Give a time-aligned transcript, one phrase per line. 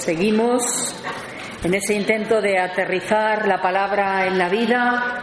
[0.00, 0.94] Seguimos
[1.62, 5.20] en ese intento de aterrizar la palabra en la vida,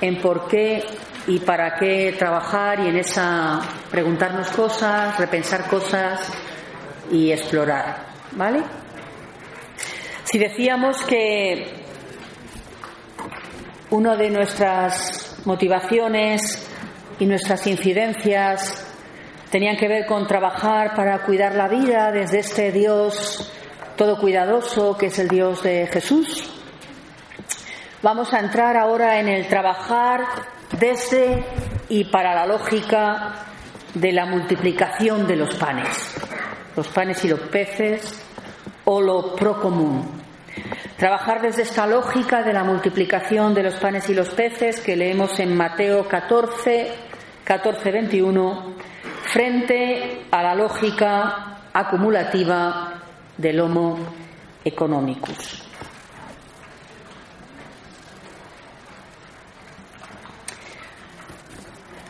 [0.00, 0.84] en por qué
[1.26, 3.58] y para qué trabajar y en esa
[3.90, 6.32] preguntarnos cosas, repensar cosas
[7.10, 8.06] y explorar,
[8.36, 8.62] ¿vale?
[10.22, 11.66] Si decíamos que
[13.90, 16.70] una de nuestras motivaciones
[17.18, 18.94] y nuestras incidencias
[19.50, 23.56] tenían que ver con trabajar para cuidar la vida desde este Dios
[24.00, 26.50] todo cuidadoso que es el Dios de Jesús.
[28.00, 30.24] Vamos a entrar ahora en el trabajar
[30.78, 31.44] desde
[31.90, 33.44] y para la lógica
[33.92, 36.14] de la multiplicación de los panes,
[36.76, 38.24] los panes y los peces
[38.86, 40.22] o lo procomún.
[40.96, 45.38] Trabajar desde esta lógica de la multiplicación de los panes y los peces que leemos
[45.40, 46.90] en Mateo 14,
[47.44, 48.76] 14, 21,
[49.24, 52.89] frente a la lógica acumulativa
[53.40, 53.96] del Homo
[54.62, 55.64] economicus.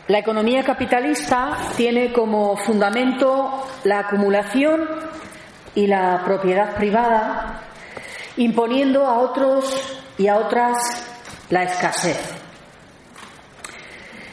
[0.09, 4.89] La economía capitalista tiene como fundamento la acumulación
[5.73, 7.61] y la propiedad privada,
[8.35, 9.73] imponiendo a otros
[10.17, 10.75] y a otras
[11.49, 12.19] la escasez.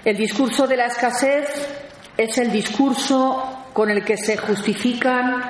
[0.04, 1.46] El discurso de la escasez
[2.16, 5.44] es el discurso con el que se justifican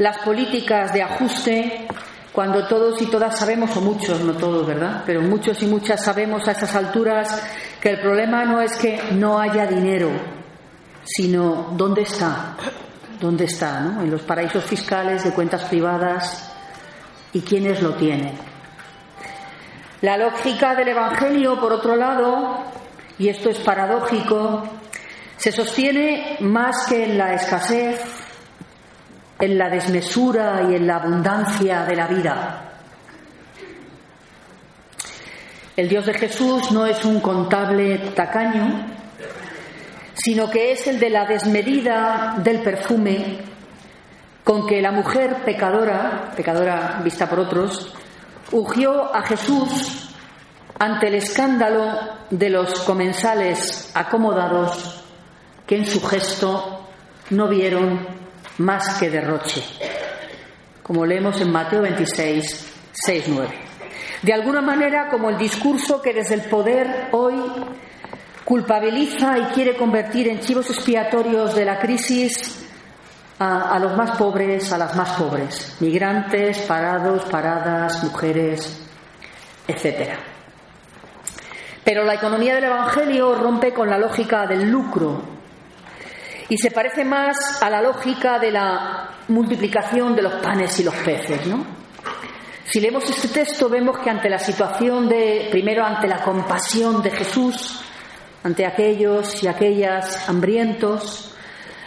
[0.00, 1.86] las políticas de ajuste
[2.32, 5.02] cuando todos y todas sabemos, o muchos, no todos, ¿verdad?
[5.04, 7.42] Pero muchos y muchas sabemos a esas alturas
[7.82, 10.10] que el problema no es que no haya dinero,
[11.04, 12.56] sino dónde está,
[13.20, 14.02] dónde está, ¿no?
[14.02, 16.50] En los paraísos fiscales de cuentas privadas
[17.34, 18.32] y quiénes lo tienen.
[20.00, 22.64] La lógica del Evangelio, por otro lado,
[23.18, 24.66] y esto es paradójico,
[25.36, 28.19] se sostiene más que en la escasez,
[29.40, 32.70] en la desmesura y en la abundancia de la vida.
[35.76, 38.86] El Dios de Jesús no es un contable tacaño,
[40.12, 43.38] sino que es el de la desmedida del perfume
[44.44, 47.94] con que la mujer pecadora, pecadora vista por otros,
[48.52, 50.14] ungió a Jesús
[50.78, 55.04] ante el escándalo de los comensales acomodados
[55.66, 56.88] que en su gesto
[57.30, 58.19] no vieron
[58.60, 59.62] más que derroche,
[60.82, 63.48] como leemos en Mateo 26, 6, 9.
[64.22, 67.36] De alguna manera, como el discurso que desde el poder hoy
[68.44, 72.66] culpabiliza y quiere convertir en chivos expiatorios de la crisis
[73.38, 78.86] a, a, los más pobres, a las más pobres, migrantes, parados, paradas, mujeres,
[79.66, 80.18] etc.
[81.82, 85.39] Pero la economía del Evangelio rompe con la lógica del lucro
[86.50, 90.96] y se parece más a la lógica de la multiplicación de los panes y los
[90.96, 91.64] peces, ¿no?
[92.64, 97.10] Si leemos este texto vemos que ante la situación de, primero ante la compasión de
[97.12, 97.80] Jesús,
[98.42, 101.34] ante aquellos y aquellas hambrientos,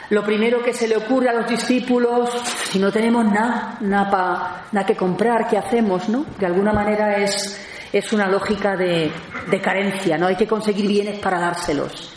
[0.10, 2.30] lo primero que se le ocurre a los discípulos,
[2.70, 6.08] si no tenemos nada, nada, que comprar, ¿qué hacemos?
[6.08, 6.26] ¿no?
[6.40, 7.60] De alguna manera es,
[7.92, 9.12] es una lógica de,
[9.50, 12.14] de carencia, no hay que conseguir bienes para dárselos,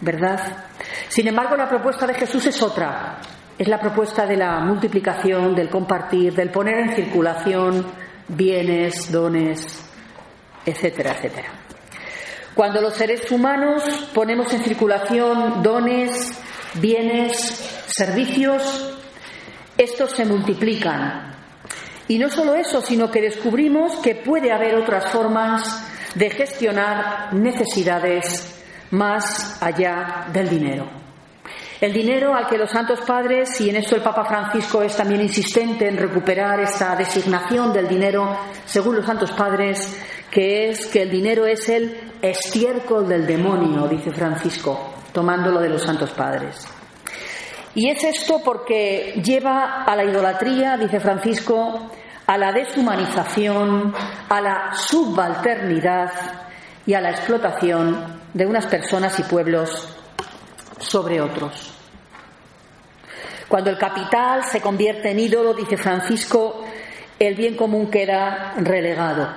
[0.00, 0.73] ¿verdad?
[1.08, 3.18] Sin embargo, la propuesta de Jesús es otra.
[3.56, 7.86] Es la propuesta de la multiplicación, del compartir, del poner en circulación
[8.28, 9.84] bienes, dones,
[10.64, 11.48] etcétera, etcétera.
[12.54, 13.82] Cuando los seres humanos
[14.14, 16.40] ponemos en circulación dones,
[16.74, 18.98] bienes, servicios,
[19.76, 21.34] estos se multiplican.
[22.06, 25.84] Y no solo eso, sino que descubrimos que puede haber otras formas
[26.14, 28.63] de gestionar necesidades
[28.94, 31.04] más allá del dinero.
[31.80, 35.20] El dinero al que los santos padres, y en esto el Papa Francisco es también
[35.20, 40.00] insistente en recuperar esta designación del dinero, según los santos padres,
[40.30, 45.82] que es que el dinero es el estiércol del demonio, dice Francisco, tomándolo de los
[45.82, 46.66] santos padres.
[47.74, 51.90] Y es esto porque lleva a la idolatría, dice Francisco,
[52.26, 53.92] a la deshumanización,
[54.28, 56.10] a la subalternidad
[56.86, 59.88] y a la explotación de unas personas y pueblos
[60.78, 61.72] sobre otros.
[63.48, 66.64] Cuando el capital se convierte en ídolo, dice Francisco,
[67.18, 69.28] el bien común queda relegado.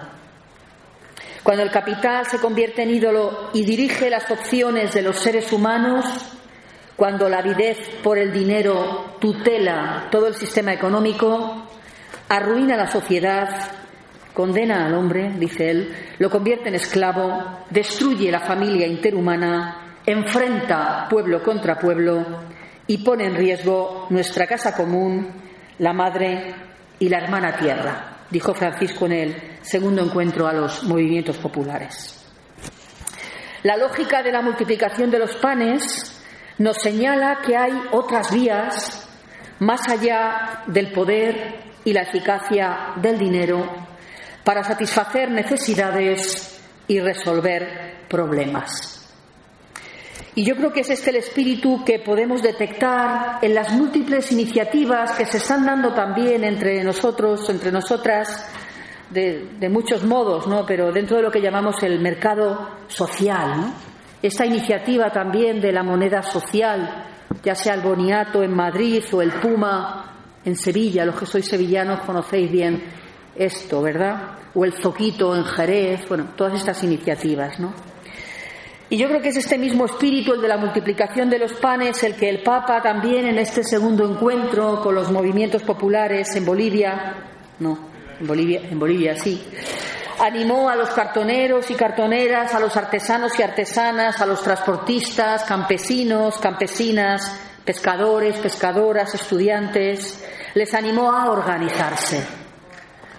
[1.43, 6.05] Cuando el capital se convierte en ídolo y dirige las opciones de los seres humanos,
[6.95, 11.67] cuando la avidez por el dinero tutela todo el sistema económico,
[12.27, 13.47] arruina la sociedad,
[14.37, 21.41] condena al hombre, dice él, lo convierte en esclavo, destruye la familia interhumana, enfrenta pueblo
[21.41, 22.23] contra pueblo
[22.85, 25.27] y pone en riesgo nuestra casa común,
[25.79, 26.53] la madre
[26.99, 32.23] y la hermana tierra, dijo Francisco en el segundo encuentro a los movimientos populares.
[33.63, 36.23] La lógica de la multiplicación de los panes
[36.59, 39.09] nos señala que hay otras vías
[39.57, 43.86] más allá del poder y la eficacia del dinero
[44.47, 46.57] para satisfacer necesidades
[46.87, 49.13] y resolver problemas.
[50.35, 55.17] Y yo creo que es este el espíritu que podemos detectar en las múltiples iniciativas
[55.17, 58.49] que se están dando también entre nosotros, entre nosotras,
[59.09, 60.65] de, muchos modos, ¿no?
[60.65, 63.73] pero dentro de lo que llamamos el mercado social.
[64.21, 67.05] Esta iniciativa también de la moneda social,
[67.43, 70.13] ya sea el boniato en Madrid o el Puma
[70.45, 73.06] en Sevilla, los que sois sevillanos conocéis bien
[73.37, 74.37] esto, ¿verdad?
[74.53, 77.73] O el zoquito en Jerez, bueno, todas estas iniciativas, ¿no?
[78.89, 82.01] Y yo creo que es este mismo espíritu, el de la multiplicación de los panes,
[82.03, 87.15] el que el Papa también en este segundo encuentro con los movimientos populares en Bolivia,
[87.59, 87.77] no,
[88.17, 89.43] en Bolivia, en Bolivia sí,
[90.19, 96.37] animó a los cartoneros y cartoneras, a los artesanos y artesanas, a los transportistas, campesinos,
[96.37, 100.23] campesinas, pescadores, pescadoras, estudiantes,
[100.53, 102.23] les animó a organizarse,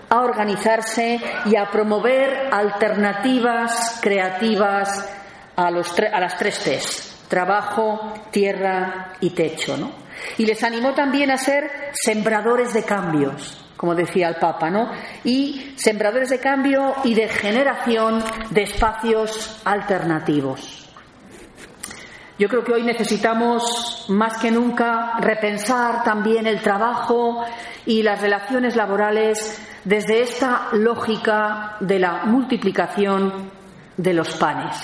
[0.08, 5.08] a organizarse y a promover alternativas creativas
[5.56, 9.76] a, los a las tres T's, trabajo, tierra y techo.
[9.76, 9.92] ¿no?
[10.38, 14.90] Y les animó también a ser sembradores de cambios, como decía el Papa, ¿no?
[15.24, 20.88] y sembradores de cambio y de generación de espacios alternativos.
[22.38, 27.44] Yo creo que hoy necesitamos más que nunca repensar también el trabajo
[27.84, 33.50] y las relaciones laborales desde esta lógica de la multiplicación
[33.96, 34.76] de los panes.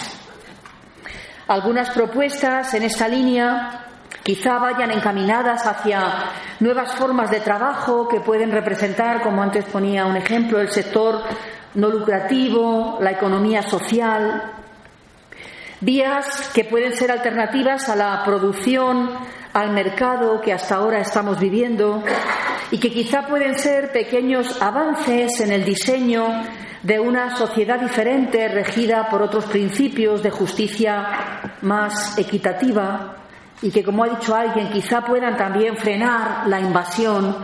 [1.46, 3.84] Algunas propuestas en esta línea
[4.22, 6.30] quizá vayan encaminadas hacia
[6.60, 11.22] nuevas formas de trabajo que pueden representar, como antes ponía un ejemplo, el sector
[11.74, 14.52] no lucrativo, la economía social,
[15.82, 19.10] vías que pueden ser alternativas a la producción,
[19.52, 22.02] al mercado que hasta ahora estamos viviendo
[22.70, 26.26] y que quizá pueden ser pequeños avances en el diseño
[26.82, 33.16] de una sociedad diferente regida por otros principios de justicia más equitativa
[33.62, 37.36] y que, como ha dicho alguien, quizá puedan también frenar la invasión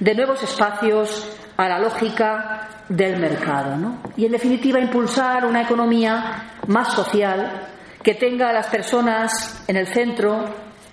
[0.00, 3.76] de nuevos espacios a la lógica del mercado.
[4.16, 7.68] Y, en definitiva, impulsar una economía más social
[8.02, 10.44] que tenga a las personas en el centro,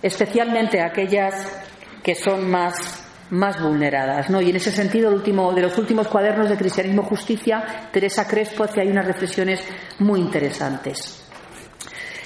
[0.02, 1.64] especialmente aquellas
[2.04, 4.30] que son más más vulneradas.
[4.30, 4.42] ¿no?
[4.42, 8.64] Y en ese sentido, el último, de los últimos cuadernos de Cristianismo Justicia, Teresa Crespo
[8.64, 9.62] hace ahí unas reflexiones
[10.00, 11.22] muy interesantes.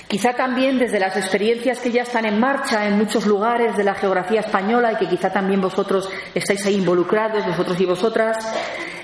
[0.10, 3.94] Quizá también desde las experiencias que ya están en marcha en muchos lugares de la
[3.94, 8.38] geografía española y que quizá también vosotros estáis ahí involucrados, vosotros y vosotras,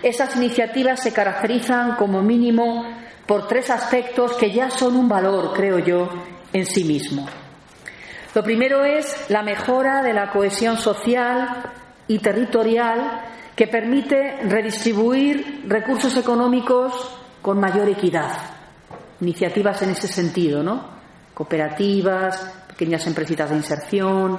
[0.02, 2.86] esas iniciativas se caracterizan como mínimo
[3.28, 6.10] por tres aspectos que ya son un valor, creo yo,
[6.52, 7.28] en sí mismo.
[8.34, 11.72] Lo primero es la mejora de la cohesión social,
[12.08, 13.22] y territorial
[13.56, 18.32] que permite redistribuir recursos económicos con mayor equidad.
[19.22, 20.96] Iniciativas en ese sentido, ¿no?
[21.34, 24.38] Cooperativas, pequeñas empresitas de inserción.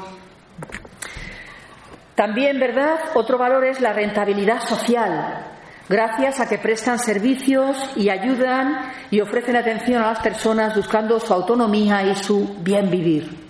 [2.14, 2.96] También, ¿verdad?
[3.14, 5.46] Otro valor es la rentabilidad social,
[5.88, 11.32] gracias a que prestan servicios y ayudan y ofrecen atención a las personas buscando su
[11.32, 13.45] autonomía y su bien vivir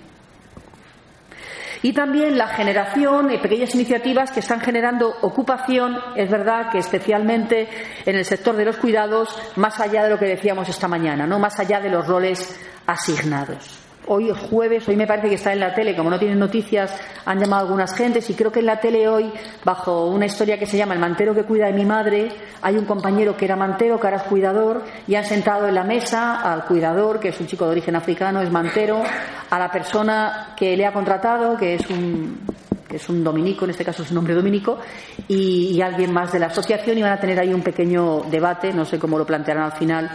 [1.83, 7.69] y también la generación de pequeñas iniciativas que están generando ocupación, es verdad que especialmente
[8.05, 11.39] en el sector de los cuidados, más allá de lo que decíamos esta mañana, no
[11.39, 13.86] más allá de los roles asignados.
[14.09, 16.95] Hoy es jueves, hoy me parece que está en la tele, como no tienen noticias,
[17.25, 19.33] han llamado algunas gentes y creo que en la tele hoy,
[19.65, 22.29] bajo una historia que se llama El mantero que cuida de mi madre,
[22.63, 25.83] hay un compañero que era mantero, que ahora es cuidador, y han sentado en la
[25.83, 29.03] mesa al cuidador, que es un chico de origen africano, es mantero,
[29.51, 32.39] a la persona que le ha contratado, que es un
[32.87, 34.79] que es un dominico, en este caso es un hombre dominico,
[35.27, 38.85] y, alguien más de la asociación, y van a tener ahí un pequeño debate, no
[38.85, 40.09] sé cómo lo plantearán al final,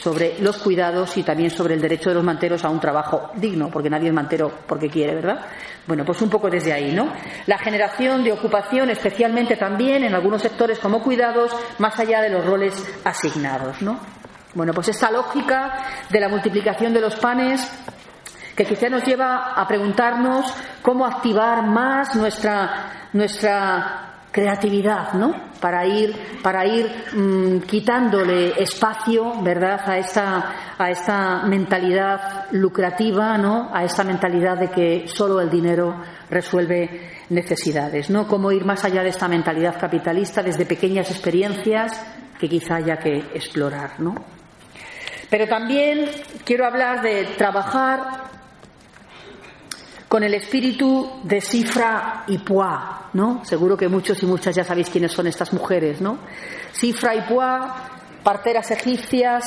[0.00, 3.68] sobre los cuidados y también sobre el derecho de los manteros a un trabajo digno,
[3.68, 5.46] porque nadie es mantero porque quiere, ¿verdad?
[5.86, 7.12] Bueno, pues un poco desde ahí, ¿no?
[7.46, 12.46] La generación de ocupación, especialmente también en algunos sectores como cuidados, más allá de los
[12.46, 12.74] roles
[13.04, 13.98] asignados, ¿no?
[14.54, 17.68] Bueno, pues esta lógica de la multiplicación de los panes
[18.54, 20.52] que quizá nos lleva a preguntarnos
[20.82, 25.32] cómo activar más nuestra, nuestra creatividad, ¿no?
[25.60, 29.80] Para ir, para ir mm, quitándole espacio, ¿verdad?
[29.84, 33.70] A esta, a esta mentalidad lucrativa, ¿no?
[33.72, 38.26] A esta mentalidad de que solo el dinero resuelve necesidades, ¿no?
[38.26, 42.00] Cómo ir más allá de esta mentalidad capitalista desde pequeñas experiencias
[42.38, 44.14] que quizá haya que explorar, ¿no?
[45.30, 46.06] Pero también
[46.44, 48.37] quiero hablar de trabajar
[50.08, 53.44] con el espíritu de Sifra y Puá, ¿no?
[53.44, 56.18] Seguro que muchos y muchas ya sabéis quiénes son estas mujeres, ¿no?
[56.72, 57.90] Sifra y Puá,
[58.24, 59.44] parteras egipcias,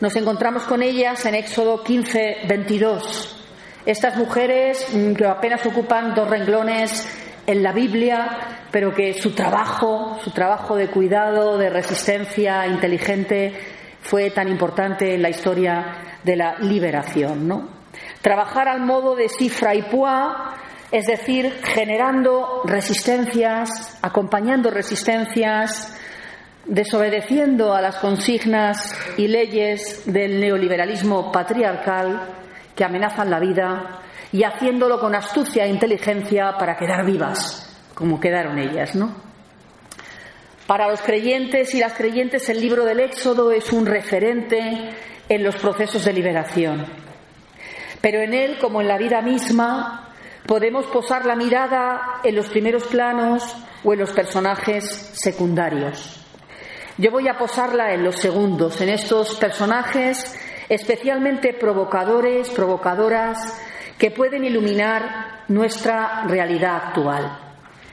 [0.00, 3.46] nos encontramos con ellas en Éxodo 15, 22.
[3.84, 7.08] Estas mujeres mm, que apenas ocupan dos renglones
[7.46, 8.38] en la Biblia,
[8.70, 13.52] pero que su trabajo, su trabajo de cuidado, de resistencia inteligente,
[14.00, 17.73] fue tan importante en la historia de la liberación, ¿no?
[18.24, 20.54] Trabajar al modo de cifra y pua,
[20.90, 25.94] es decir, generando resistencias, acompañando resistencias,
[26.64, 32.22] desobedeciendo a las consignas y leyes del neoliberalismo patriarcal
[32.74, 34.00] que amenazan la vida
[34.32, 39.14] y haciéndolo con astucia e inteligencia para quedar vivas, como quedaron ellas, ¿no?
[40.66, 44.94] Para los creyentes y las creyentes el libro del Éxodo es un referente
[45.28, 47.03] en los procesos de liberación.
[48.04, 50.10] Pero en él, como en la vida misma,
[50.46, 54.84] podemos posar la mirada en los primeros planos o en los personajes
[55.14, 56.22] secundarios.
[56.98, 63.38] Yo voy a posarla en los segundos, en estos personajes especialmente provocadores, provocadoras,
[63.96, 67.38] que pueden iluminar nuestra realidad actual.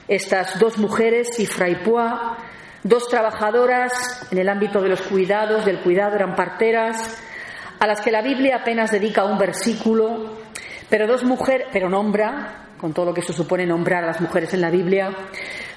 [0.08, 2.36] Estas dos mujeres, y Pua,
[2.82, 7.18] dos trabajadoras en el ámbito de los cuidados, del cuidado, eran parteras,
[7.82, 10.36] a las que la Biblia apenas dedica un versículo,
[10.88, 14.54] pero dos mujeres, pero nombra, con todo lo que eso supone nombrar a las mujeres
[14.54, 15.10] en la Biblia,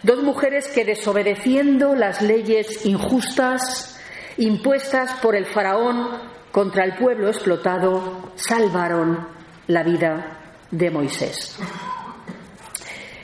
[0.03, 3.99] dos mujeres que desobedeciendo las leyes injustas
[4.37, 6.09] impuestas por el faraón
[6.51, 9.27] contra el pueblo explotado, salvaron
[9.65, 11.57] la vida de Moisés.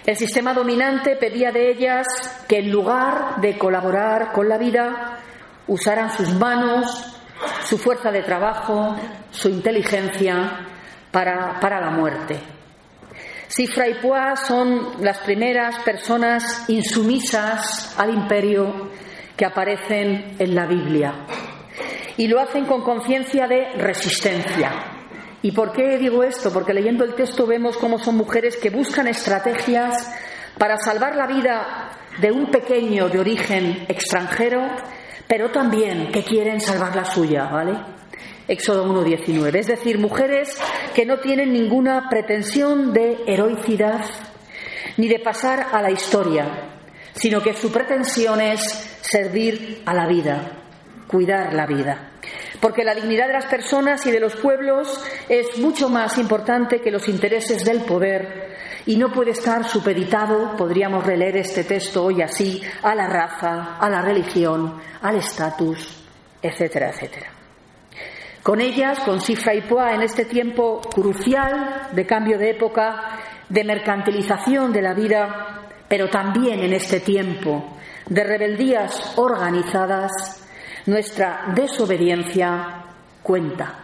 [0.08, 2.08] El sistema dominante pedía de ellas
[2.48, 5.20] que en lugar de colaborar con la vida,
[5.68, 7.21] usaran sus manos,
[7.64, 8.96] su fuerza de trabajo,
[9.32, 10.68] su inteligencia
[11.12, 12.40] para, la muerte.
[13.48, 18.90] Sifra y Poix son las primeras personas insumisas al imperio
[19.36, 21.14] que aparecen en la Biblia.
[22.18, 24.72] Y lo hacen con conciencia de resistencia.
[25.42, 26.54] ¿Y por qué digo esto?
[26.54, 29.96] Porque leyendo el texto vemos cómo son mujeres que buscan estrategias
[30.58, 34.62] para salvar la vida de un pequeño de origen extranjero
[35.28, 37.74] pero también que quieren salvar la suya, ¿vale?
[38.48, 39.56] Éxodo 1.19.
[39.56, 40.58] Es decir, mujeres
[40.94, 44.02] que no tienen ninguna pretensión de heroicidad
[44.98, 46.46] ni de pasar a la historia,
[47.14, 48.62] sino que su pretensión es
[49.02, 50.64] servir a la vida,
[51.08, 52.12] cuidar la vida.
[52.60, 56.92] Porque la dignidad de las personas y de los pueblos es mucho más importante que
[56.92, 58.52] los intereses del poder
[58.86, 63.90] y no puede estar supeditado, podríamos releer este texto hoy así, a la raza, a
[63.90, 66.04] la religión, al estatus,
[66.42, 67.28] etcétera, etcétera.
[68.42, 73.64] Con ellas, con Sifra y Poa, en este tiempo crucial de cambio de época, de
[73.64, 80.12] mercantilización de la vida, pero también en este tiempo de rebeldías organizadas,
[80.88, 82.86] nuestra desobediencia
[83.22, 83.76] cuenta.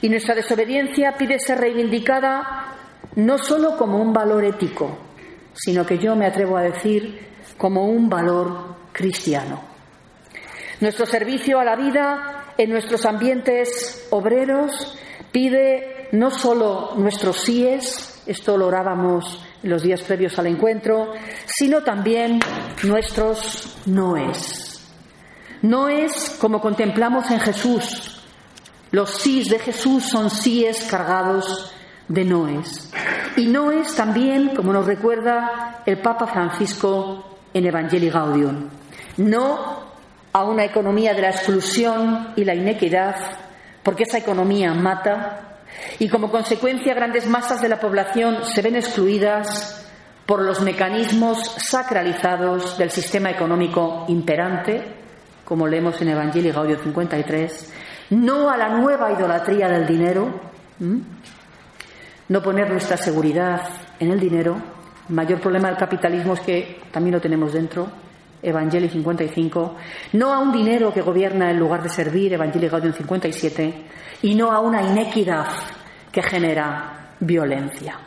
[0.00, 2.73] Y nuestra desobediencia pide ser reivindicada
[3.16, 4.98] no solo como un valor ético,
[5.54, 9.62] sino que yo me atrevo a decir como un valor cristiano.
[10.80, 14.98] Nuestro servicio a la vida en nuestros ambientes obreros
[15.32, 21.12] pide no solo nuestros síes, esto lo orábamos en los días previos al encuentro,
[21.46, 22.40] sino también
[22.82, 24.80] nuestros noes.
[25.62, 28.20] Noes como contemplamos en Jesús.
[28.90, 31.73] Los sís de Jesús son síes cargados
[32.08, 32.92] de Noes.
[33.36, 38.68] Y Noes también, como nos recuerda el Papa Francisco en Evangelii Gaudium,
[39.18, 39.84] no
[40.32, 43.16] a una economía de la exclusión y la inequidad,
[43.82, 45.58] porque esa economía mata,
[45.98, 49.84] y como consecuencia grandes masas de la población se ven excluidas,
[50.26, 54.82] por los mecanismos sacralizados del sistema económico imperante,
[55.44, 57.72] como leemos en Evangelio Gaudio 53,
[58.10, 60.40] no a la nueva idolatría del dinero,
[62.28, 63.62] no poner nuestra seguridad
[63.98, 64.56] en el dinero.
[65.08, 67.88] El mayor problema del capitalismo es que también lo tenemos dentro,
[68.42, 69.76] Evangelio 55,
[70.14, 73.84] no a un dinero que gobierna en lugar de servir, Evangelio Gaudium 57,
[74.22, 75.46] y no a una inequidad
[76.12, 77.98] que genera violencia.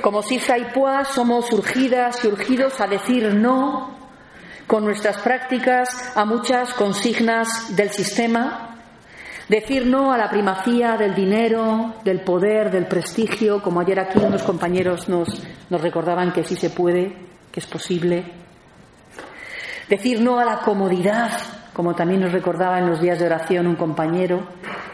[0.00, 3.94] Como Sifra y Poa somos urgidas y urgidos a decir no
[4.66, 8.73] con nuestras prácticas a muchas consignas del sistema,
[9.48, 14.42] decir no a la primacía del dinero, del poder, del prestigio, como ayer aquí unos
[14.42, 17.14] compañeros nos, nos recordaban que sí se puede,
[17.50, 18.24] que es posible,
[19.88, 21.32] decir no a la comodidad,
[21.72, 24.48] como también nos recordaba en los días de oración un compañero,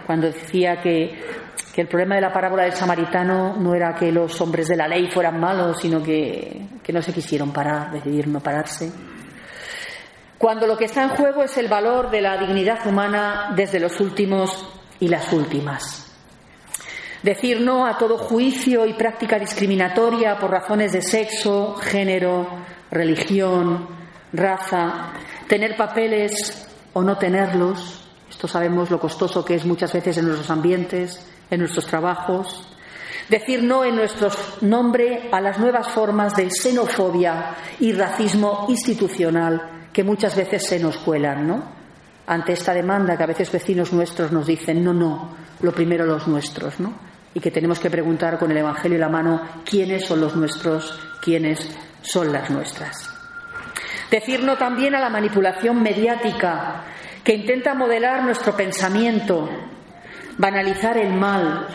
[0.06, 1.40] cuando decía que
[1.72, 4.88] que el problema de la parábola del samaritano no era que los hombres de la
[4.88, 8.90] ley fueran malos, sino que, que no se quisieron parar, decidieron no pararse.
[10.40, 14.00] Cuando lo que está en juego es el valor de la dignidad humana desde los
[14.00, 14.66] últimos
[14.98, 16.16] y las últimas.
[17.22, 22.46] Decir no a todo juicio y práctica discriminatoria por razones de sexo, género,
[22.90, 23.86] religión,
[24.32, 25.12] raza,
[25.46, 28.08] tener papeles o no tenerlos.
[28.30, 32.66] Esto sabemos lo costoso que es muchas veces en nuestros ambientes, en nuestros trabajos,
[33.28, 34.30] decir no en nuestro
[34.62, 40.98] nombre a las nuevas formas de xenofobia y racismo institucional que muchas veces se nos
[40.98, 41.62] cuelan, ¿no?
[42.26, 46.28] Ante esta demanda que a veces vecinos nuestros nos dicen, no, no, lo primero los
[46.28, 46.94] nuestros, ¿no?
[47.34, 50.98] Y que tenemos que preguntar con el Evangelio en la mano quiénes son los nuestros,
[51.20, 51.68] quiénes
[52.02, 53.10] son las nuestras.
[54.10, 56.84] Decir no también a la manipulación mediática
[57.22, 59.48] que intenta modelar nuestro pensamiento,
[60.38, 61.68] banalizar el mal,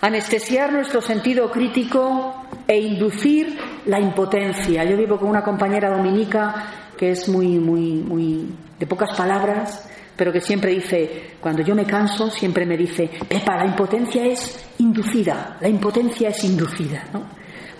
[0.00, 4.84] anestesiar nuestro sentido crítico e inducir la impotencia.
[4.84, 8.48] Yo vivo con una compañera dominica que es muy, muy, muy
[8.78, 13.56] de pocas palabras, pero que siempre dice, cuando yo me canso, siempre me dice, Pepa,
[13.56, 17.24] la impotencia es inducida, la impotencia es inducida, ¿no?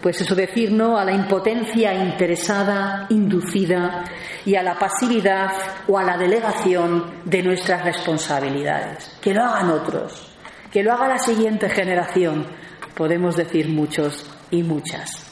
[0.00, 4.04] Pues eso decir no a la impotencia interesada, inducida
[4.44, 5.50] y a la pasividad
[5.88, 9.18] o a la delegación de nuestras responsabilidades.
[9.20, 10.36] Que lo hagan otros,
[10.70, 12.46] que lo haga la siguiente generación,
[12.94, 15.25] podemos decir muchos y muchas.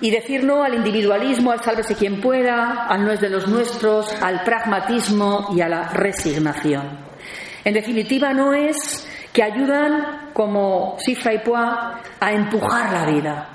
[0.00, 4.10] Y decir no al individualismo, al sálvese quien pueda, al no es de los nuestros,
[4.22, 6.98] al pragmatismo y a la resignación.
[7.64, 8.76] En definitiva, no es
[9.32, 11.60] que ayudan, como Sifra y Poix,
[12.20, 13.48] a empujar la vida,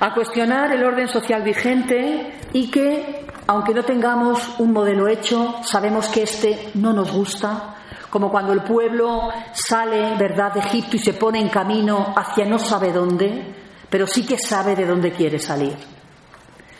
[0.00, 6.08] a cuestionar el orden social vigente y que, aunque no tengamos un modelo hecho, sabemos
[6.08, 7.74] que este no nos gusta,
[8.10, 12.58] como cuando el pueblo sale, ¿verdad?, de Egipto y se pone en camino hacia no
[12.58, 13.65] sabe dónde,
[13.96, 15.74] pero sí que sabe de dónde quiere salir,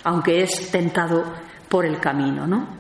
[0.04, 1.24] aunque es tentado
[1.66, 2.76] por el camino, ¿no?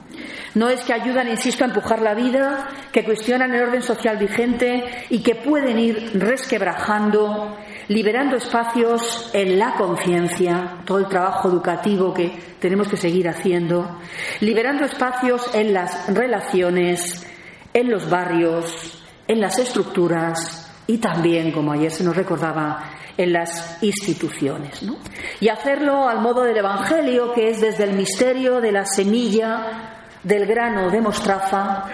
[0.54, 5.06] No es que ayudan, insisto, a empujar la vida, que cuestionan el orden social vigente
[5.08, 7.56] y que pueden ir resquebrajando,
[7.88, 14.00] liberando espacios en la conciencia, todo el trabajo educativo que tenemos que seguir haciendo,
[14.40, 17.26] liberando espacios en las relaciones,
[17.72, 23.82] en los barrios, en las estructuras y también, como ayer se nos recordaba, en las
[23.82, 24.82] instituciones.
[25.40, 30.46] Y hacerlo al modo del Evangelio, que es desde el misterio de la semilla del
[30.46, 31.84] grano de mostraza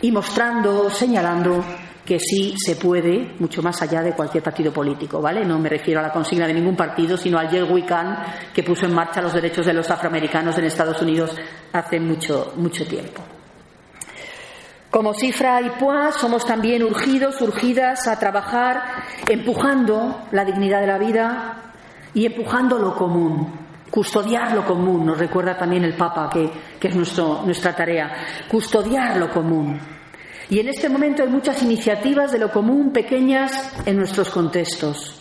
[0.00, 1.64] y mostrando, señalando
[2.04, 5.44] que sí se puede, mucho más allá de cualquier partido político, ¿vale?
[5.44, 8.18] No me refiero a la consigna de ningún partido, sino al Yel Khan
[8.52, 11.36] que puso en marcha los derechos de los afroamericanos en Estados Unidos
[11.72, 13.22] hace mucho, mucho tiempo.
[14.90, 20.98] Como Cifra y Poix somos también urgidos, urgidas a trabajar empujando la dignidad de la
[20.98, 21.72] vida
[22.12, 27.74] y empujando lo común, Custodiar lo común, nos recuerda también el Papa, que, es nuestra
[27.74, 28.12] tarea.
[28.48, 29.80] Custodiar lo común.
[30.48, 35.20] Y en este momento hay muchas iniciativas de lo común pequeñas en nuestros contextos.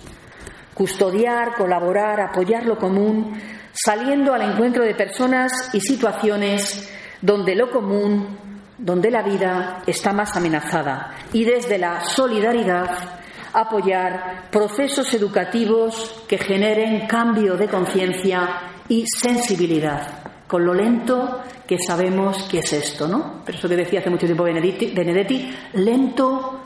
[0.76, 3.34] Custodiar, colaborar, apoyar lo común,
[3.74, 8.38] saliendo al encuentro de personas y situaciones donde lo común,
[8.80, 11.16] donde la vida está más amenazada.
[11.34, 13.20] Y desde la solidaridad
[13.54, 22.44] apoyar procesos educativos que generen cambio de conciencia y sensibilidad, con lo lento que sabemos
[22.44, 23.42] que es esto, ¿no?
[23.46, 26.62] Pero eso que decía hace mucho tiempo Benedetti, lento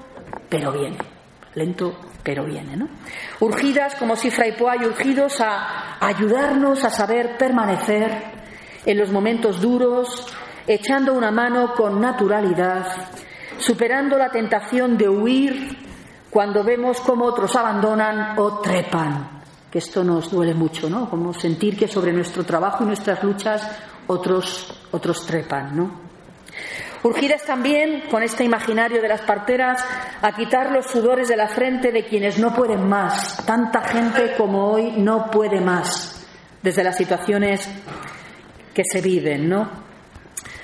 [0.47, 0.97] pero viene,
[1.55, 2.87] lento pero viene, ¿no?
[3.41, 8.23] Urgidas como si Fray Poay, urgidos a ayudarnos a saber permanecer
[8.85, 10.25] en los momentos duros,
[10.67, 12.85] echando una mano con naturalidad,
[13.57, 15.77] superando la tentación de huir
[16.29, 21.09] cuando vemos cómo otros abandonan o trepan, que esto nos duele mucho, ¿no?
[21.09, 23.69] Como sentir que sobre nuestro trabajo y nuestras luchas
[24.07, 26.03] otros, otros trepan, ¿no?
[27.03, 29.85] Urgidas también, con este imaginario de las parteras,
[30.21, 33.45] a quitar los sudores de la frente de quienes no pueden más.
[33.45, 36.25] Tanta gente como hoy no puede más,
[36.61, 37.69] desde las situaciones
[38.73, 39.82] que se viven, ¿no?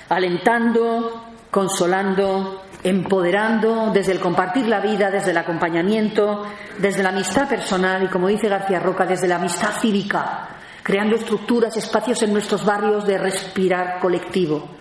[0.10, 6.45] Alentando, consolando, empoderando desde el compartir la vida, desde el acompañamiento,
[6.78, 10.50] desde la amistad personal y, como dice García Roca, desde la amistad cívica,
[10.82, 14.80] creando estructuras, espacios en nuestros barrios de respirar colectivo.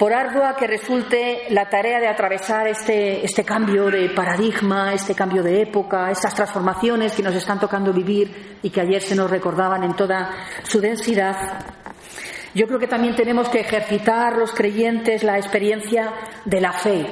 [0.00, 5.42] Por ardua que resulte la tarea de atravesar este, este cambio de paradigma, este cambio
[5.42, 9.84] de época, estas transformaciones que nos están tocando vivir y que ayer se nos recordaban
[9.84, 10.30] en toda
[10.62, 11.36] su densidad,
[12.54, 16.12] yo creo que también tenemos que ejercitar los creyentes la experiencia
[16.44, 17.06] de la fe,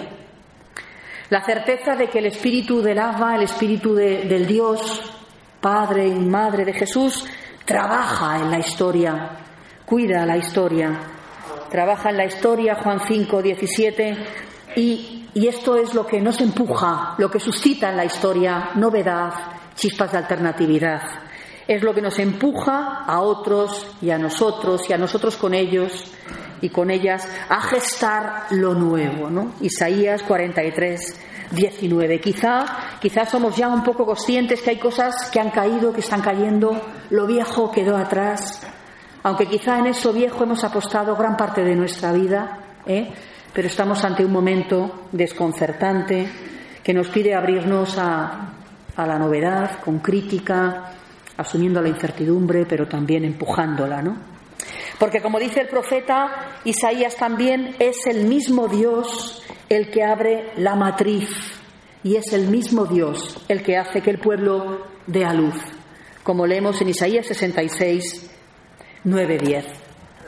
[1.30, 5.12] la certeza de que el espíritu del Abba, el espíritu del Dios,
[5.60, 7.24] Padre y Madre de Jesús,
[7.64, 9.30] trabaja en la historia,
[9.84, 10.98] cuida la historia,
[11.70, 14.16] trabaja en la historia, Juan 5, 17,
[14.76, 19.32] y, y esto es lo que nos empuja, lo que suscita en la historia novedad,
[19.74, 21.27] chispas de alternatividad
[21.68, 26.10] es lo que nos empuja a otros y a nosotros y a nosotros con ellos
[26.62, 29.52] y con ellas a gestar lo nuevo, ¿no?
[29.60, 32.20] Isaías 43, 19.
[32.20, 32.64] Quizá,
[32.98, 36.80] quizá somos ya un poco conscientes que hay cosas que han caído, que están cayendo,
[37.10, 38.66] lo viejo quedó atrás,
[39.22, 43.12] aunque quizá en eso viejo hemos apostado gran parte de nuestra vida, ¿eh?
[43.52, 46.28] pero estamos ante un momento desconcertante
[46.82, 48.52] que nos pide abrirnos a,
[48.96, 50.92] a la novedad con crítica,
[51.38, 54.18] asumiendo la incertidumbre, pero también empujándola, ¿no?
[54.98, 60.74] Porque como dice el profeta Isaías también es el mismo Dios el que abre la
[60.74, 61.30] matriz
[62.02, 65.54] y es el mismo Dios el que hace que el pueblo dé a luz,
[66.24, 68.30] como leemos en Isaías 66,
[69.04, 69.66] 9, 10.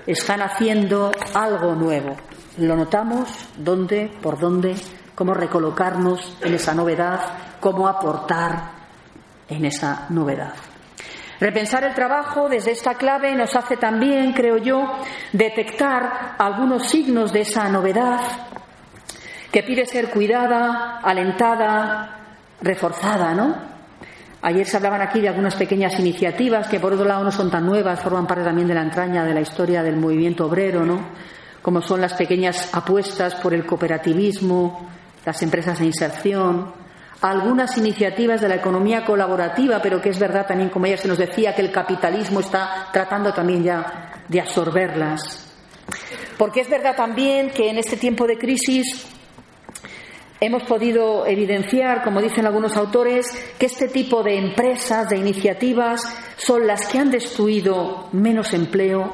[0.07, 2.16] Están haciendo algo nuevo.
[2.59, 4.75] Lo notamos, dónde, por dónde,
[5.14, 7.20] cómo recolocarnos en esa novedad,
[7.61, 8.73] cómo aportar
[9.49, 10.55] en esa novedad.
[11.40, 14.92] Repensar el trabajo desde esta clave nos hace también, creo yo,
[15.33, 18.20] detectar algunos signos de esa novedad
[19.50, 23.70] que pide ser cuidada, alentada, reforzada, ¿no?
[24.42, 27.64] Ayer se hablaban aquí de algunas pequeñas iniciativas que por otro lado no son tan
[27.64, 31.00] nuevas, forman parte también de la entraña de la historia del movimiento obrero, ¿no?
[31.62, 34.88] Como son las pequeñas apuestas por el cooperativismo,
[35.24, 36.80] las empresas de inserción,
[37.21, 41.19] algunas iniciativas de la economía colaborativa, pero que es verdad también, como ella se nos
[41.19, 45.47] decía, que el capitalismo está tratando también ya de absorberlas.
[46.39, 49.07] Porque es verdad también que en este tiempo de crisis
[50.41, 53.27] hemos podido evidenciar, como dicen algunos autores,
[53.59, 56.01] que este tipo de empresas, de iniciativas,
[56.39, 59.13] son las que han destruido menos empleo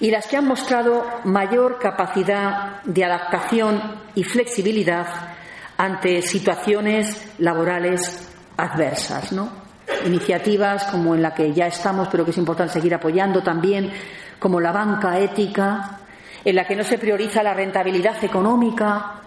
[0.00, 5.35] y las que han mostrado mayor capacidad de adaptación y flexibilidad
[5.76, 9.50] ante situaciones laborales adversas, ¿no?
[10.04, 13.92] Iniciativas como en la que ya estamos, pero que es importante seguir apoyando también,
[14.38, 16.00] como la banca ética,
[16.44, 19.20] en la que no se prioriza la rentabilidad económica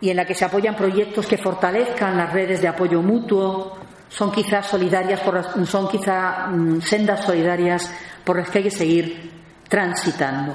[0.00, 4.30] y en la que se apoyan proyectos que fortalezcan las redes de apoyo mutuo, son
[4.30, 7.90] quizás solidarias, por, son quizá mm, sendas solidarias
[8.22, 9.32] por las que hay que seguir
[9.68, 10.54] transitando.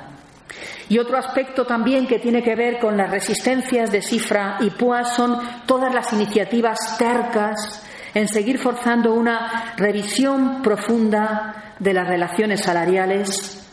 [0.89, 5.03] Y otro aspecto también que tiene que ver con las resistencias de Cifra y Pua
[5.03, 7.83] son todas las iniciativas tercas
[8.15, 13.67] en seguir forzando una revisión profunda de las relaciones salariales,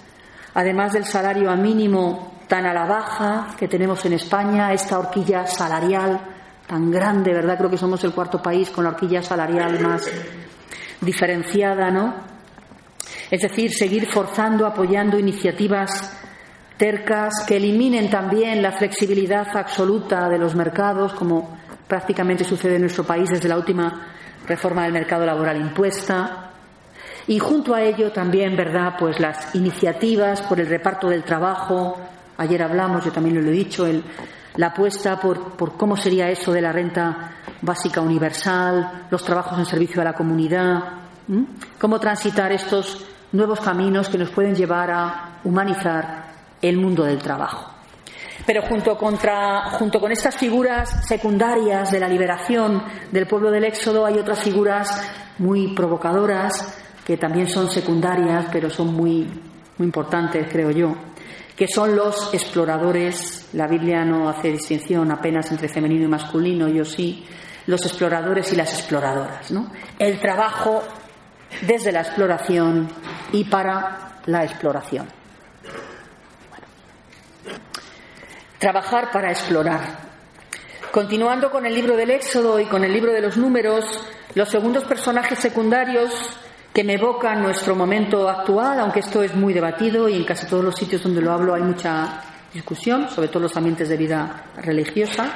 [0.52, 5.46] además del salario a mínimo tan a la baja que tenemos en España, esta horquilla
[5.46, 6.20] salarial
[6.66, 7.57] tan grande, ¿verdad?
[7.57, 10.07] Creo que somos el cuarto país con la horquilla salarial más
[11.00, 12.14] diferenciada, ¿no?
[13.31, 16.12] Es decir, seguir forzando, apoyando iniciativas
[16.77, 21.57] tercas que eliminen también la flexibilidad absoluta de los mercados, como
[21.89, 24.07] prácticamente sucede en nuestro país desde la última
[24.47, 26.51] reforma del mercado laboral impuesta.
[27.29, 31.99] Y junto a ello también, ¿verdad?, pues las iniciativas por el reparto del trabajo.
[32.37, 34.05] Ayer hablamos, yo también lo he dicho, el,
[34.57, 39.65] la apuesta por, por cómo sería eso de la renta básica universal, los trabajos en
[39.65, 40.83] servicio a la comunidad,
[41.81, 46.26] cómo transitar estos nuevos caminos que nos pueden llevar a humanizar
[46.62, 47.73] el mundo del trabajo.
[48.45, 54.07] Pero junto, contra, junto con estas figuras secundarias de la liberación del pueblo del Éxodo
[54.07, 54.88] hay otras figuras
[55.38, 59.25] muy provocadoras que también son secundarias, pero son muy,
[59.79, 60.95] muy importantes, creo yo,
[61.57, 63.51] que son los exploradores.
[63.53, 67.25] La Biblia no hace distinción apenas entre femenino y masculino, yo sí.
[67.66, 69.53] los exploradores y las exploradoras.
[69.99, 70.83] El trabajo
[71.66, 72.88] desde la exploración
[73.33, 75.07] y para la exploración.
[78.59, 79.81] Trabajar para explorar.
[80.90, 83.85] Continuando con el libro del Éxodo y con el libro de los números,
[84.35, 86.12] los segundos personajes secundarios
[86.73, 90.64] que me evocan nuestro momento actual, aunque esto es muy debatido y en casi todos
[90.64, 95.31] los sitios donde lo hablo hay mucha discusión, sobre todo los ambientes de vida religiosa.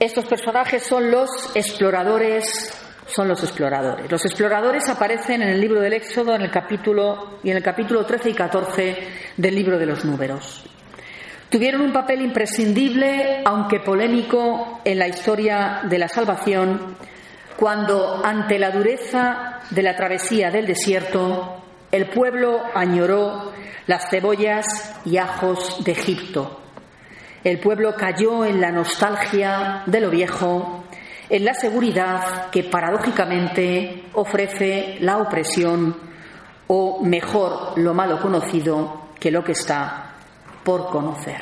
[0.00, 2.77] Estos personajes son los exploradores,
[3.08, 4.10] son los exploradores.
[4.10, 8.04] Los exploradores aparecen en el libro del Éxodo en el capítulo y en el capítulo
[8.04, 8.96] 13 y 14
[9.36, 10.64] del libro de los Números.
[11.48, 16.96] Tuvieron un papel imprescindible, aunque polémico, en la historia de la salvación
[17.58, 23.52] cuando, ante la dureza de la travesía del desierto, el pueblo añoró
[23.88, 26.60] las cebollas y ajos de Egipto.
[27.42, 30.84] El pueblo cayó en la nostalgia de lo viejo,
[31.30, 35.96] en la seguridad que paradójicamente ofrece la opresión
[36.66, 40.14] o mejor lo malo conocido que lo que está
[40.64, 41.40] por conocer.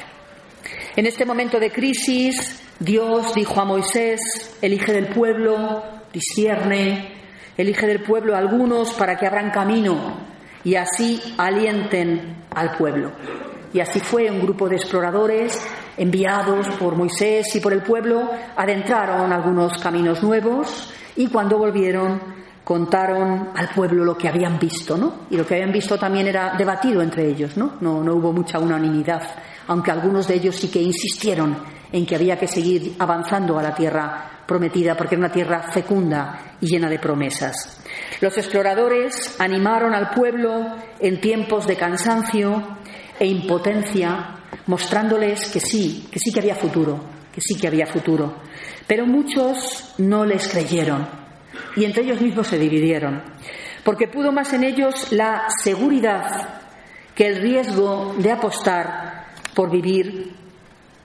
[0.96, 5.82] En este momento de crisis, Dios dijo a Moisés, elige del pueblo
[6.16, 7.12] discierne,
[7.56, 10.16] elige del pueblo a algunos para que abran camino
[10.64, 13.12] y así alienten al pueblo.
[13.72, 15.60] Y así fue un grupo de exploradores
[15.96, 22.20] enviados por Moisés y por el pueblo, adentraron algunos caminos nuevos y cuando volvieron
[22.62, 25.26] contaron al pueblo lo que habían visto, ¿no?
[25.30, 27.74] Y lo que habían visto también era debatido entre ellos, ¿no?
[27.80, 29.22] No, no hubo mucha unanimidad,
[29.68, 31.56] aunque algunos de ellos sí que insistieron
[31.92, 36.56] en que había que seguir avanzando a la tierra prometida porque era una tierra fecunda
[36.60, 37.80] y llena de promesas.
[38.20, 42.62] Los exploradores animaron al pueblo en tiempos de cansancio
[43.18, 47.00] e impotencia, mostrándoles que sí, que sí que había futuro,
[47.32, 48.36] que sí que había futuro.
[48.86, 51.06] Pero muchos no les creyeron
[51.76, 53.22] y entre ellos mismos se dividieron,
[53.84, 56.60] porque pudo más en ellos la seguridad
[57.14, 60.34] que el riesgo de apostar por vivir,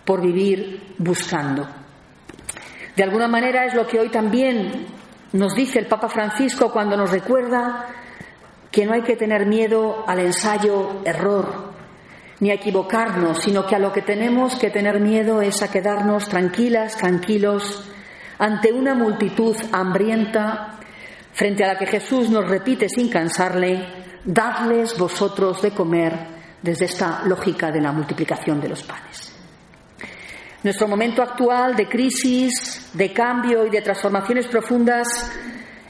[0.06, 1.68] por vivir buscando.
[2.96, 4.88] De alguna manera es lo que hoy también
[5.34, 7.88] nos dice el Papa Francisco cuando nos recuerda
[8.70, 11.71] que no hay que tener miedo al ensayo error,
[12.42, 16.28] ni a equivocarnos, sino que a lo que tenemos que tener miedo es a quedarnos
[16.28, 17.88] tranquilas, tranquilos,
[18.40, 20.80] ante una multitud hambrienta,
[21.34, 23.86] frente a la que Jesús nos repite sin cansarle,
[24.26, 26.18] dadles vosotros de comer
[26.62, 29.32] desde esta lógica de la multiplicación de los panes.
[30.64, 35.32] Nuestro momento actual de crisis, de cambio y de transformaciones profundas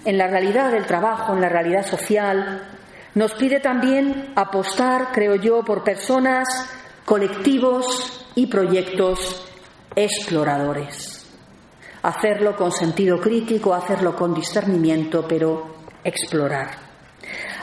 [0.03, 2.80] en la realidad del trabajo, en la realidad social,
[3.15, 6.47] nos pide también apostar, creo yo, por personas,
[7.05, 9.45] colectivos y proyectos
[9.95, 11.29] exploradores.
[12.03, 16.69] Hacerlo con sentido crítico, hacerlo con discernimiento, pero explorar.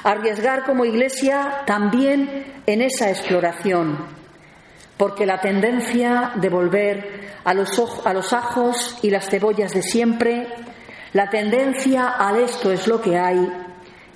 [0.05, 4.07] Arriesgar como Iglesia también en esa exploración,
[4.97, 7.69] porque la tendencia de volver a los,
[8.05, 10.47] a los ajos y las cebollas de siempre,
[11.15, 13.49] la tendencia al esto es lo que hay,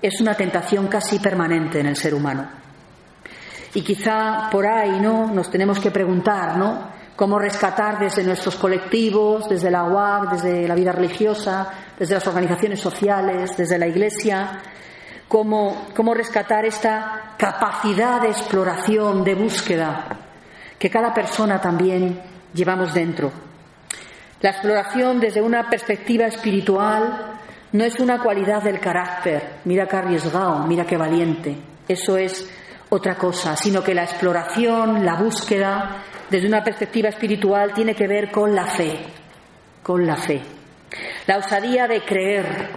[0.03, 2.49] es una tentación casi permanente en el ser humano.
[3.75, 5.29] Y quizá por ahí, ¿no?
[5.29, 6.91] Nos tenemos que preguntar, ¿no?
[7.17, 12.81] Cómo rescatar desde nuestros colectivos, desde la UAC, desde la vida religiosa, desde las organizaciones
[12.81, 14.61] sociales, desde la Iglesia,
[15.29, 20.07] cómo, cómo rescatar esta capacidad de exploración, de búsqueda,
[20.79, 22.21] que cada persona también
[22.53, 23.31] llevamos dentro.
[24.41, 27.32] La exploración desde una perspectiva espiritual
[27.73, 31.57] no es una cualidad del carácter, mira qué arriesgado, mira qué valiente,
[31.89, 32.49] eso es
[32.91, 38.31] otra cosa, sino que la exploración, la búsqueda desde una perspectiva espiritual tiene que ver
[38.31, 38.99] con la fe,
[39.83, 40.43] con la fe.
[41.27, 42.69] La osadía de creer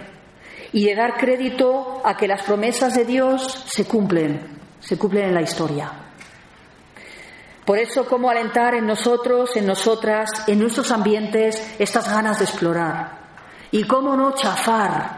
[0.72, 5.34] y de dar crédito a que las promesas de Dios se cumplen, se cumplen en
[5.34, 5.92] la historia.
[7.66, 13.15] Por eso, ¿cómo alentar en nosotros, en nosotras, en nuestros ambientes estas ganas de explorar?
[13.70, 15.16] Y cómo no chafar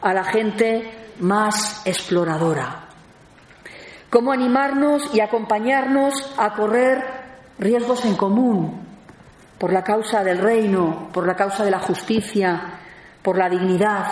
[0.00, 2.88] a la gente más exploradora.
[4.10, 7.04] Cómo animarnos y acompañarnos a correr
[7.58, 8.80] riesgos en común
[9.58, 12.80] por la causa del reino, por la causa de la justicia,
[13.22, 14.06] por la dignidad,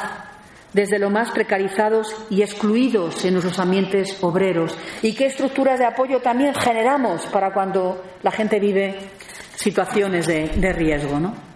[0.73, 6.21] desde lo más precarizados y excluidos en nuestros ambientes obreros y qué estructuras de apoyo
[6.21, 9.11] también generamos para cuando la gente vive
[9.55, 11.21] situaciones de, riesgo.
[11.21, 11.52] ¿no?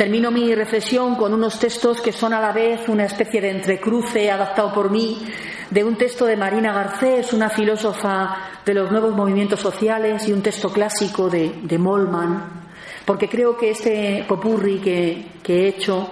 [0.00, 4.30] Termino mi reflexión con unos textos que son a la vez una especie de entrecruce
[4.30, 5.28] adaptado por mí
[5.68, 10.40] de un texto de Marina Garcés, una filósofa de los nuevos movimientos sociales, y un
[10.40, 12.70] texto clásico de, de Molman
[13.04, 16.08] porque creo que este popurri que, que he hecho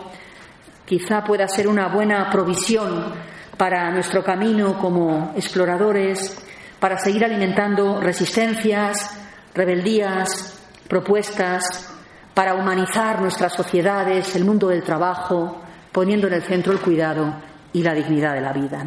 [0.84, 3.14] quizá pueda ser una buena provisión
[3.56, 6.46] para nuestro camino como exploradores,
[6.78, 9.18] para seguir alimentando resistencias,
[9.54, 11.97] rebeldías, propuestas,
[12.38, 17.34] para humanizar nuestras sociedades, el mundo del trabajo, poniendo en el centro el cuidado
[17.72, 18.84] y la dignidad de la vida.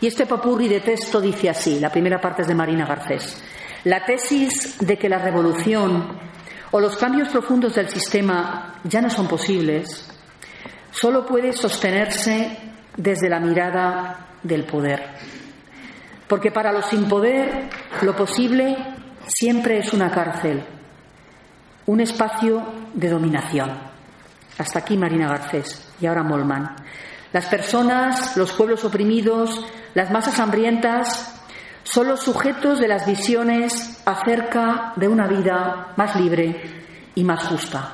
[0.00, 3.40] Y este papurri de texto dice así, la primera parte es de Marina Garcés,
[3.84, 6.08] la tesis de que la revolución
[6.72, 10.10] o los cambios profundos del sistema ya no son posibles,
[10.90, 12.58] solo puede sostenerse
[12.96, 15.04] desde la mirada del poder.
[16.26, 18.76] Porque para los sin poder lo posible
[19.28, 20.64] siempre es una cárcel,
[21.86, 22.62] un espacio
[22.94, 23.70] de dominación.
[24.58, 26.76] Hasta aquí Marina Garcés y ahora Molman.
[27.32, 29.64] Las personas, los pueblos oprimidos,
[29.94, 31.40] las masas hambrientas
[31.82, 37.92] son los sujetos de las visiones acerca de una vida más libre y más justa.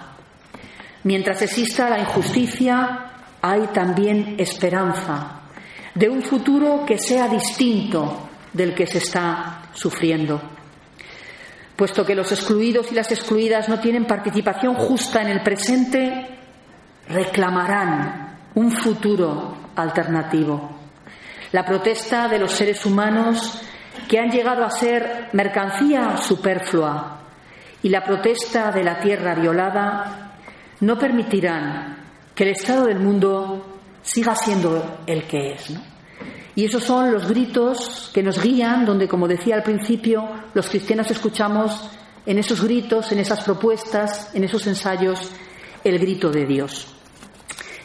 [1.04, 5.40] Mientras exista la injusticia, hay también esperanza
[5.94, 10.57] de un futuro que sea distinto del que se está sufriendo.
[11.78, 16.26] Puesto que los excluidos y las excluidas no tienen participación justa en el presente,
[17.08, 20.70] reclamarán un futuro alternativo.
[21.52, 23.62] La protesta de los seres humanos
[24.08, 27.20] que han llegado a ser mercancía superflua
[27.80, 30.32] y la protesta de la tierra violada
[30.80, 31.96] no permitirán
[32.34, 35.72] que el estado del mundo siga siendo el que es.
[36.58, 41.08] Y esos son los gritos que nos guían, donde, como decía al principio, los cristianos
[41.08, 41.88] escuchamos
[42.26, 45.30] en esos gritos, en esas propuestas, en esos ensayos,
[45.84, 46.92] el grito de Dios.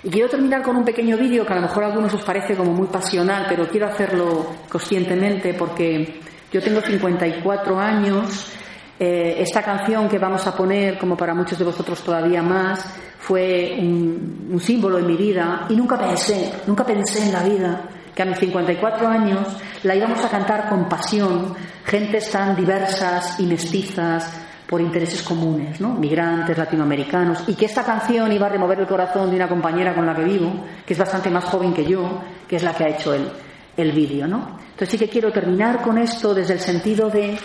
[0.03, 2.55] Y quiero terminar con un pequeño vídeo que a lo mejor a algunos os parece
[2.55, 6.19] como muy pasional, pero quiero hacerlo conscientemente porque
[6.51, 8.53] yo tengo 54 años.
[8.99, 12.83] Eh, esta canción que vamos a poner, como para muchos de vosotros todavía más,
[13.19, 17.89] fue un, un símbolo en mi vida y nunca pensé, nunca pensé en la vida
[18.15, 19.47] que a mis 54 años
[19.83, 25.93] la íbamos a cantar con pasión, gentes tan diversas y mestizas, por intereses comunes, ¿no?
[25.93, 30.03] migrantes, latinoamericanos, y que esta canción iba a remover el corazón de una compañera con
[30.03, 30.51] la que vivo,
[30.83, 33.29] que es bastante más joven que yo, que es la que ha hecho el,
[33.77, 34.25] el vídeo.
[34.25, 34.57] ¿no?
[34.71, 37.37] Entonces sí que quiero terminar con esto desde el sentido de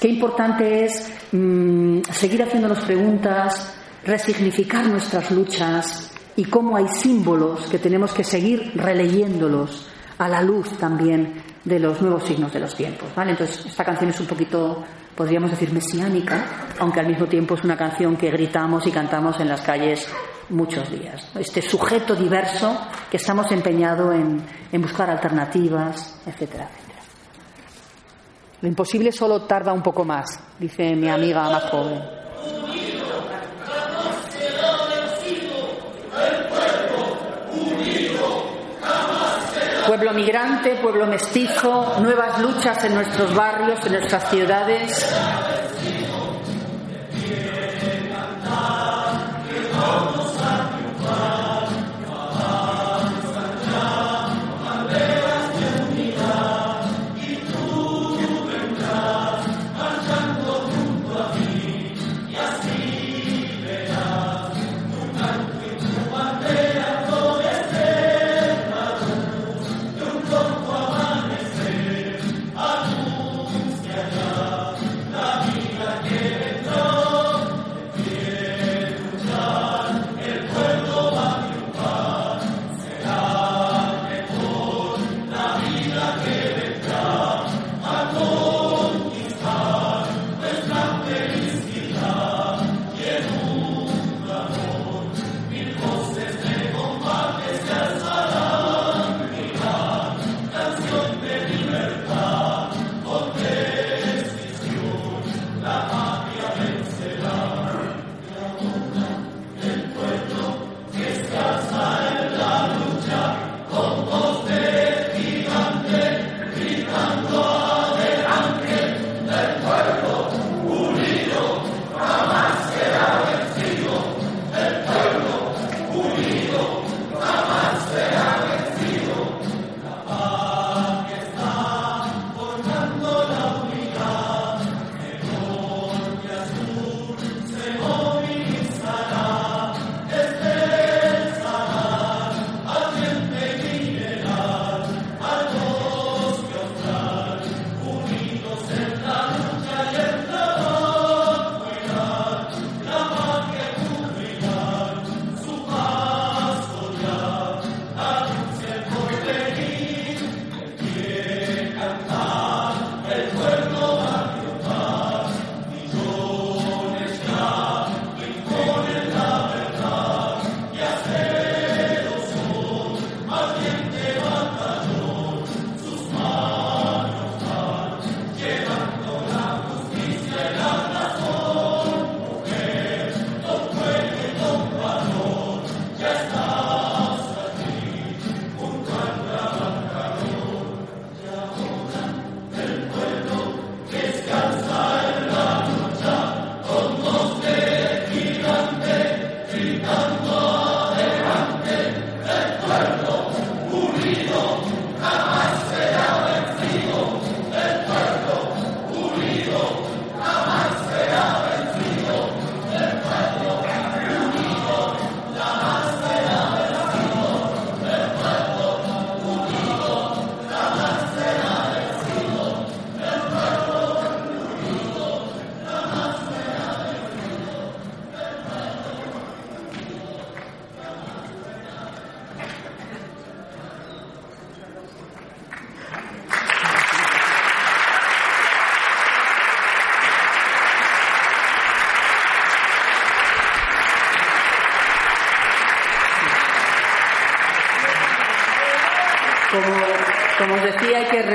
[0.00, 7.78] qué importante es mm, seguir haciéndonos preguntas, resignificar nuestras luchas y cómo hay símbolos que
[7.78, 9.88] tenemos que seguir releyéndolos
[10.20, 13.08] a la luz también de los nuevos signos de los tiempos.
[13.16, 13.30] ¿vale?
[13.32, 14.84] Entonces, esta canción es un poquito
[15.16, 19.48] podríamos decir mesiánica, aunque al mismo tiempo es una canción que gritamos y cantamos en
[19.48, 20.06] las calles
[20.50, 21.30] muchos días.
[21.34, 22.78] Este sujeto diverso
[23.10, 27.00] que estamos empeñados en, en buscar alternativas, etcétera, etcétera.
[28.60, 32.00] Lo imposible solo tarda un poco más, dice mi amiga más joven.
[39.90, 45.59] Pueblo migrante, pueblo mestizo, nuevas luchas en nuestros barrios, en nuestras ciudades.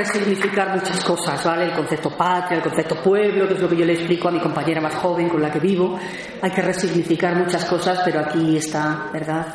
[0.06, 1.64] Resignificar muchas cosas, ¿vale?
[1.64, 4.40] El concepto patria, el concepto pueblo, que es lo que yo le explico a mi
[4.40, 5.98] compañera más joven con la que vivo.
[6.42, 9.46] Hay que resignificar muchas cosas, pero aquí está, ¿verdad?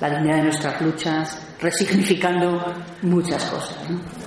[0.00, 2.64] La dignidad de nuestras luchas, resignificando
[3.02, 3.90] muchas cosas.
[3.90, 4.23] ¿no?